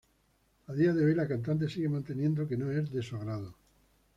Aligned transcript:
A 0.65 0.73
día 0.73 0.93
de 0.95 1.05
hoy 1.05 1.13
la 1.13 1.27
cantante 1.27 1.69
sigue 1.69 1.87
manteniendo 1.87 2.47
que 2.47 2.57
no 2.57 2.71
es 2.71 2.91
de 2.91 3.03
su 3.03 3.17
agrado. 3.17 3.53